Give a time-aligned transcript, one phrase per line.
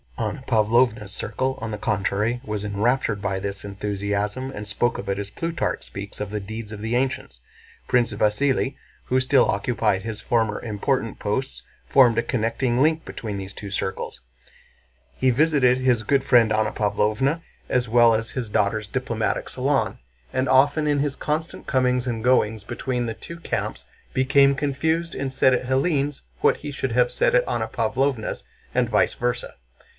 [0.17, 5.17] Anna Pávlovna's circle on the contrary was enraptured by this enthusiasm and spoke of it
[5.19, 7.39] as Plutarch speaks of the deeds of the ancients.
[7.87, 8.75] Prince Vasíli,
[9.05, 14.21] who still occupied his former important posts, formed a connecting link between these two circles.
[15.17, 19.99] He visited his "good friend Anna Pávlovna" as well as his daughter's "diplomatic salon,"
[20.33, 25.33] and often in his constant comings and goings between the two camps became confused and
[25.33, 28.43] said at Hélène's what he should have said at Anna Pávlovna's
[28.73, 29.55] and vice versa.